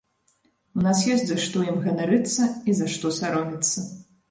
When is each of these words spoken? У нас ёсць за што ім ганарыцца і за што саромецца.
У 0.79 0.85
нас 0.85 1.03
ёсць 1.15 1.25
за 1.33 1.37
што 1.43 1.67
ім 1.73 1.77
ганарыцца 1.85 2.49
і 2.73 2.77
за 2.83 2.91
што 2.97 3.15
саромецца. 3.21 3.89